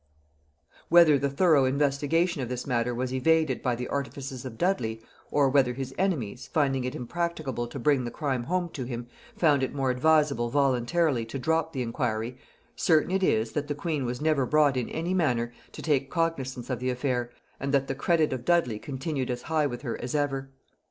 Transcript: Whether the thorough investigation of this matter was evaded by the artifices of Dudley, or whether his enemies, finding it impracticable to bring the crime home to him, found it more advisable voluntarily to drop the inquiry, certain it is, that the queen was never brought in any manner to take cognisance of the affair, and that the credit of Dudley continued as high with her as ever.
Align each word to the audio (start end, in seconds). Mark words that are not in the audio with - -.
Whether 0.89 1.19
the 1.19 1.29
thorough 1.29 1.65
investigation 1.65 2.41
of 2.41 2.49
this 2.49 2.65
matter 2.65 2.95
was 2.95 3.13
evaded 3.13 3.61
by 3.61 3.75
the 3.75 3.87
artifices 3.89 4.45
of 4.45 4.57
Dudley, 4.57 4.99
or 5.29 5.47
whether 5.47 5.73
his 5.73 5.93
enemies, 5.95 6.49
finding 6.51 6.85
it 6.85 6.95
impracticable 6.95 7.67
to 7.67 7.77
bring 7.77 8.03
the 8.03 8.09
crime 8.09 8.45
home 8.45 8.69
to 8.69 8.85
him, 8.85 9.05
found 9.37 9.61
it 9.61 9.75
more 9.75 9.91
advisable 9.91 10.49
voluntarily 10.49 11.23
to 11.25 11.37
drop 11.37 11.71
the 11.71 11.83
inquiry, 11.83 12.39
certain 12.75 13.11
it 13.11 13.21
is, 13.21 13.51
that 13.51 13.67
the 13.67 13.75
queen 13.75 14.03
was 14.03 14.19
never 14.21 14.47
brought 14.47 14.75
in 14.75 14.89
any 14.89 15.13
manner 15.13 15.53
to 15.73 15.83
take 15.83 16.09
cognisance 16.09 16.71
of 16.71 16.79
the 16.79 16.89
affair, 16.89 17.29
and 17.59 17.71
that 17.71 17.85
the 17.87 17.93
credit 17.93 18.33
of 18.33 18.43
Dudley 18.43 18.79
continued 18.79 19.29
as 19.29 19.43
high 19.43 19.67
with 19.67 19.83
her 19.83 20.01
as 20.01 20.15
ever. 20.15 20.49